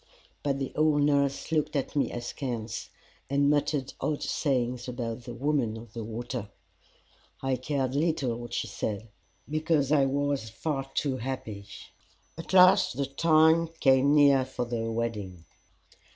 But 0.41 0.57
the 0.57 0.71
old 0.75 1.03
nurse 1.03 1.51
looked 1.51 1.75
at 1.75 1.95
me 1.95 2.11
askance, 2.11 2.89
and 3.29 3.51
muttered 3.51 3.93
odd 4.01 4.23
sayings 4.23 4.87
about 4.87 5.25
the 5.25 5.33
Woman 5.35 5.77
of 5.77 5.93
the 5.93 6.03
Water. 6.03 6.49
I 7.43 7.55
cared 7.55 7.93
little 7.93 8.35
what 8.35 8.51
she 8.55 8.65
said, 8.65 9.09
for 9.63 9.95
I 9.95 10.05
was 10.07 10.49
far 10.49 10.89
too 10.95 11.17
happy. 11.17 11.67
At 12.35 12.51
last 12.51 12.97
the 12.97 13.05
time 13.05 13.67
came 13.79 14.15
near 14.15 14.43
for 14.43 14.65
the 14.65 14.89
wedding. 14.91 15.45